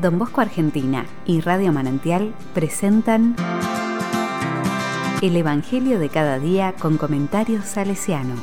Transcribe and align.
Don 0.00 0.16
Bosco 0.16 0.40
Argentina 0.40 1.06
y 1.26 1.40
Radio 1.40 1.72
Manantial 1.72 2.32
presentan 2.54 3.34
El 5.22 5.36
Evangelio 5.36 5.98
de 5.98 6.08
cada 6.08 6.38
día 6.38 6.74
con 6.78 6.98
comentarios 6.98 7.64
salesiano. 7.64 8.36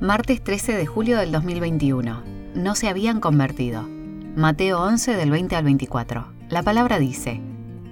Martes 0.00 0.42
13 0.44 0.76
de 0.76 0.86
julio 0.86 1.18
del 1.18 1.32
2021. 1.32 2.22
No 2.54 2.74
se 2.76 2.88
habían 2.88 3.18
convertido. 3.18 3.97
Mateo 4.36 4.80
11 4.80 5.16
del 5.16 5.30
20 5.30 5.56
al 5.56 5.64
24. 5.64 6.32
La 6.48 6.62
palabra 6.62 6.98
dice, 6.98 7.40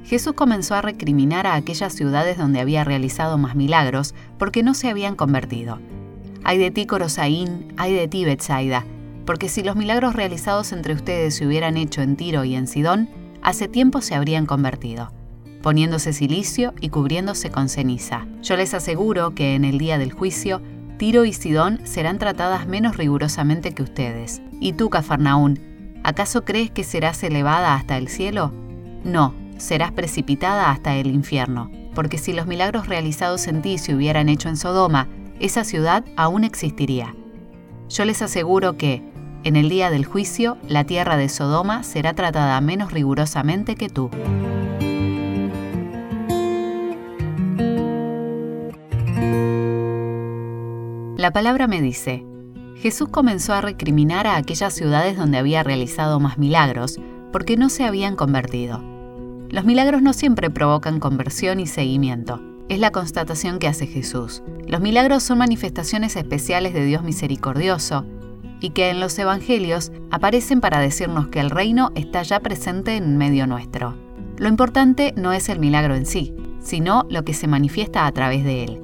Jesús 0.05 0.35
comenzó 0.35 0.75
a 0.75 0.83
recriminar 0.83 1.47
a 1.47 1.55
aquellas 1.55 1.93
ciudades 1.93 2.39
donde 2.39 2.61
había 2.61 2.85
realizado 2.85 3.37
más 3.39 3.57
milagros 3.57 4.15
porque 4.39 4.63
no 4.63 4.75
se 4.75 4.89
habían 4.89 5.17
convertido. 5.17 5.81
Ay 6.45 6.59
de 6.59 6.71
ti, 6.71 6.87
Corosaín, 6.87 7.75
ay 7.77 7.95
de 7.95 8.07
ti, 8.07 8.25
Betsaida, 8.25 8.85
porque 9.25 9.49
si 9.49 9.65
los 9.65 9.75
milagros 9.75 10.15
realizados 10.15 10.73
entre 10.73 10.95
ustedes 10.95 11.35
se 11.35 11.47
hubieran 11.47 11.77
hecho 11.77 12.03
en 12.03 12.17
Tiro 12.17 12.45
y 12.45 12.55
en 12.55 12.69
Sidón, 12.69 13.09
hace 13.43 13.67
tiempo 13.67 14.01
se 14.01 14.15
habrían 14.15 14.47
convertido, 14.47 15.11
poniéndose 15.63 16.13
silicio 16.13 16.75
y 16.81 16.91
cubriéndose 16.91 17.51
con 17.51 17.69
ceniza. 17.69 18.27
Yo 18.43 18.57
les 18.57 18.73
aseguro 18.73 19.35
que 19.35 19.57
en 19.57 19.65
el 19.65 19.79
día 19.79 19.99
del 19.99 20.13
juicio, 20.13 20.63
Tiro 20.97 21.25
y 21.25 21.33
Sidón 21.33 21.81
serán 21.83 22.19
tratadas 22.19 22.69
menos 22.69 22.97
rigurosamente 22.97 23.73
que 23.73 23.83
ustedes. 23.83 24.41
Y 24.61 24.75
tú, 24.75 24.89
Cafarnaún, 24.89 25.76
¿acaso 26.07 26.45
crees 26.45 26.71
que 26.71 26.85
serás 26.85 27.21
elevada 27.25 27.75
hasta 27.75 27.97
el 27.97 28.07
cielo? 28.07 28.53
No, 29.03 29.35
serás 29.59 29.91
precipitada 29.91 30.71
hasta 30.71 30.95
el 30.95 31.09
infierno, 31.09 31.69
porque 31.97 32.17
si 32.17 32.33
los 32.33 32.47
milagros 32.47 32.87
realizados 32.87 33.49
en 33.49 33.61
ti 33.61 33.77
se 33.77 33.93
hubieran 33.93 34.29
hecho 34.29 34.49
en 34.49 34.57
Sodoma, 34.57 35.09
esa 35.41 35.65
ciudad 35.65 36.05
aún 36.17 36.45
existiría. 36.45 37.13
Yo 37.89 38.05
les 38.05 38.23
aseguro 38.23 38.77
que, 38.77 39.03
en 39.43 39.57
el 39.57 39.69
día 39.69 39.91
del 39.91 40.05
juicio, 40.05 40.59
la 40.69 40.85
tierra 40.85 41.17
de 41.17 41.29
Sodoma 41.29 41.83
será 41.83 42.15
tratada 42.15 42.61
menos 42.61 42.93
rigurosamente 42.93 43.75
que 43.75 43.89
tú. 43.89 44.09
La 51.17 51.33
palabra 51.33 51.67
me 51.67 51.81
dice, 51.81 52.25
Jesús 52.81 53.09
comenzó 53.09 53.55
a 53.55 53.63
recriminar 53.63 54.27
a 54.27 54.37
aquellas 54.37 54.75
ciudades 54.75 55.17
donde 55.17 55.39
había 55.39 55.63
realizado 55.63 56.21
más 56.21 56.37
milagros, 56.37 57.01
porque 57.33 57.57
no 57.57 57.71
se 57.71 57.85
habían 57.85 58.17
convertido. 58.17 58.83
Los 59.49 59.65
milagros 59.65 60.03
no 60.03 60.13
siempre 60.13 60.51
provocan 60.51 61.01
conversión 61.01 61.59
y 61.59 61.67
seguimiento. 61.67 62.41
Es 62.69 62.79
la 62.79 62.91
constatación 62.91 63.59
que 63.59 63.69
hace 63.69 63.87
Jesús. 63.87 64.43
Los 64.67 64.81
milagros 64.81 65.23
son 65.23 65.39
manifestaciones 65.39 66.17
especiales 66.17 66.75
de 66.75 66.85
Dios 66.85 67.03
misericordioso 67.03 68.05
y 68.61 68.71
que 68.71 68.91
en 68.91 69.01
los 69.01 69.19
evangelios 69.19 69.93
aparecen 70.11 70.61
para 70.61 70.81
decirnos 70.81 71.29
que 71.29 71.41
el 71.41 71.51
reino 71.51 71.93
está 71.95 72.23
ya 72.23 72.41
presente 72.41 72.97
en 72.97 73.17
medio 73.17 73.47
nuestro. 73.47 73.97
Lo 74.37 74.49
importante 74.49 75.15
no 75.17 75.33
es 75.33 75.49
el 75.49 75.61
milagro 75.61 75.95
en 75.95 76.05
sí, 76.05 76.35
sino 76.61 77.07
lo 77.09 77.25
que 77.25 77.35
se 77.35 77.47
manifiesta 77.47 78.07
a 78.07 78.13
través 78.13 78.45
de 78.45 78.65
él. 78.65 78.83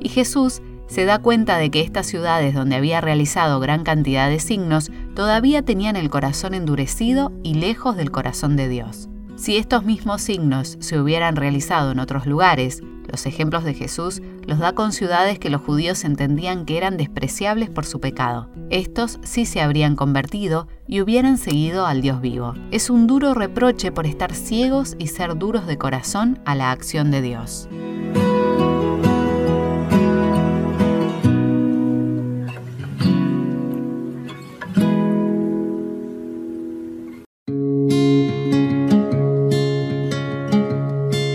Y 0.00 0.08
Jesús 0.08 0.60
se 0.86 1.04
da 1.04 1.18
cuenta 1.18 1.56
de 1.58 1.70
que 1.70 1.80
estas 1.80 2.06
ciudades 2.06 2.54
donde 2.54 2.76
había 2.76 3.00
realizado 3.00 3.60
gran 3.60 3.84
cantidad 3.84 4.28
de 4.28 4.40
signos 4.40 4.90
todavía 5.14 5.62
tenían 5.62 5.96
el 5.96 6.10
corazón 6.10 6.54
endurecido 6.54 7.32
y 7.42 7.54
lejos 7.54 7.96
del 7.96 8.10
corazón 8.10 8.56
de 8.56 8.68
Dios. 8.68 9.08
Si 9.36 9.56
estos 9.56 9.84
mismos 9.84 10.22
signos 10.22 10.76
se 10.80 11.00
hubieran 11.00 11.36
realizado 11.36 11.90
en 11.90 11.98
otros 11.98 12.26
lugares, 12.26 12.82
los 13.08 13.26
ejemplos 13.26 13.64
de 13.64 13.74
Jesús 13.74 14.22
los 14.46 14.58
da 14.58 14.72
con 14.72 14.92
ciudades 14.92 15.38
que 15.38 15.50
los 15.50 15.62
judíos 15.62 16.04
entendían 16.04 16.64
que 16.64 16.76
eran 16.76 16.96
despreciables 16.96 17.68
por 17.68 17.84
su 17.84 18.00
pecado. 18.00 18.48
Estos 18.70 19.18
sí 19.22 19.44
se 19.44 19.60
habrían 19.60 19.96
convertido 19.96 20.68
y 20.86 21.00
hubieran 21.00 21.38
seguido 21.38 21.86
al 21.86 22.02
Dios 22.02 22.20
vivo. 22.20 22.54
Es 22.70 22.88
un 22.88 23.06
duro 23.06 23.34
reproche 23.34 23.90
por 23.90 24.06
estar 24.06 24.32
ciegos 24.32 24.94
y 24.98 25.08
ser 25.08 25.36
duros 25.36 25.66
de 25.66 25.76
corazón 25.76 26.40
a 26.44 26.54
la 26.54 26.70
acción 26.70 27.10
de 27.10 27.22
Dios. 27.22 27.68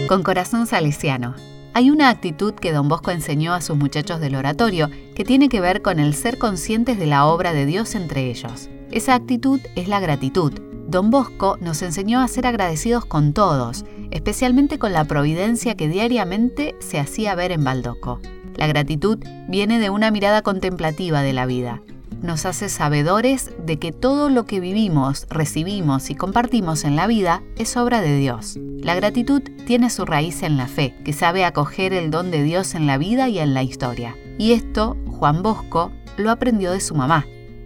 Con 0.07 0.23
corazón 0.23 0.67
salesiano. 0.67 1.35
Hay 1.73 1.91
una 1.91 2.07
actitud 2.09 2.53
que 2.53 2.71
don 2.71 2.87
Bosco 2.87 3.11
enseñó 3.11 3.53
a 3.53 3.59
sus 3.59 3.75
muchachos 3.75 4.21
del 4.21 4.35
oratorio 4.35 4.89
que 5.15 5.25
tiene 5.25 5.49
que 5.49 5.59
ver 5.59 5.81
con 5.81 5.99
el 5.99 6.13
ser 6.13 6.37
conscientes 6.37 6.97
de 6.97 7.07
la 7.07 7.25
obra 7.25 7.51
de 7.51 7.65
Dios 7.65 7.93
entre 7.93 8.29
ellos. 8.31 8.69
Esa 8.89 9.15
actitud 9.15 9.59
es 9.75 9.89
la 9.89 9.99
gratitud. 9.99 10.53
Don 10.87 11.09
Bosco 11.11 11.57
nos 11.59 11.81
enseñó 11.81 12.21
a 12.21 12.27
ser 12.29 12.47
agradecidos 12.47 13.05
con 13.05 13.33
todos, 13.33 13.83
especialmente 14.11 14.79
con 14.79 14.93
la 14.93 15.03
providencia 15.03 15.75
que 15.75 15.89
diariamente 15.89 16.75
se 16.79 16.99
hacía 16.99 17.35
ver 17.35 17.51
en 17.51 17.65
Baldoco. 17.65 18.21
La 18.55 18.67
gratitud 18.67 19.19
viene 19.49 19.77
de 19.77 19.89
una 19.89 20.09
mirada 20.09 20.41
contemplativa 20.41 21.21
de 21.21 21.33
la 21.33 21.45
vida, 21.45 21.81
nos 22.21 22.45
hace 22.45 22.69
sabedores 22.69 23.51
de 23.65 23.77
que 23.79 23.91
todo 23.91 24.29
lo 24.29 24.45
que 24.45 24.59
vivimos, 24.59 25.27
recibimos 25.29 26.09
y 26.09 26.15
compartimos 26.15 26.83
en 26.83 26.95
la 26.95 27.07
vida 27.07 27.43
es 27.57 27.77
obra 27.77 28.01
de 28.01 28.17
Dios. 28.17 28.57
La 28.79 28.95
gratitud 28.95 29.41
tiene 29.65 29.89
su 29.89 30.05
raíz 30.05 30.43
en 30.43 30.57
la 30.57 30.67
fe, 30.67 30.95
que 31.03 31.13
sabe 31.13 31.45
acoger 31.45 31.93
el 31.93 32.11
don 32.11 32.31
de 32.31 32.43
Dios 32.43 32.75
en 32.75 32.87
la 32.87 32.97
vida 32.97 33.29
y 33.29 33.39
en 33.39 33.53
la 33.53 33.63
historia. 33.63 34.15
Y 34.37 34.53
esto 34.53 34.97
Juan 35.07 35.43
Bosco 35.43 35.91
lo 36.17 36.31
aprendió 36.31 36.71
de 36.71 36.79
su 36.79 36.95
mamá 36.95 37.25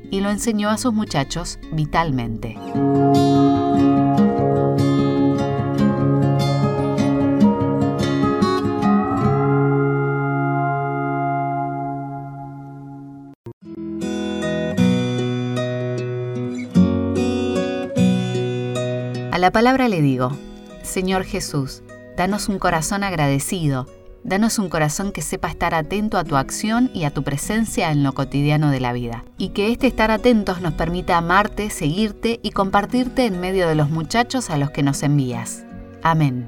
y 0.09 0.19
lo 0.19 0.29
enseñó 0.29 0.69
a 0.69 0.77
sus 0.77 0.93
muchachos 0.93 1.59
vitalmente. 1.71 2.57
La 19.41 19.51
palabra 19.51 19.89
le 19.89 20.03
digo, 20.03 20.37
Señor 20.83 21.23
Jesús, 21.23 21.81
danos 22.15 22.47
un 22.47 22.59
corazón 22.59 23.03
agradecido, 23.03 23.87
danos 24.23 24.59
un 24.59 24.69
corazón 24.69 25.11
que 25.11 25.23
sepa 25.23 25.47
estar 25.47 25.73
atento 25.73 26.19
a 26.19 26.23
tu 26.23 26.35
acción 26.35 26.91
y 26.93 27.05
a 27.05 27.09
tu 27.11 27.23
presencia 27.23 27.91
en 27.91 28.03
lo 28.03 28.13
cotidiano 28.13 28.69
de 28.69 28.79
la 28.79 28.93
vida, 28.93 29.25
y 29.39 29.49
que 29.49 29.71
este 29.71 29.87
estar 29.87 30.11
atentos 30.11 30.61
nos 30.61 30.75
permita 30.75 31.17
amarte, 31.17 31.71
seguirte 31.71 32.39
y 32.43 32.51
compartirte 32.51 33.25
en 33.25 33.39
medio 33.39 33.67
de 33.67 33.73
los 33.73 33.89
muchachos 33.89 34.51
a 34.51 34.57
los 34.57 34.69
que 34.69 34.83
nos 34.83 35.01
envías. 35.01 35.63
Amén. 36.03 36.47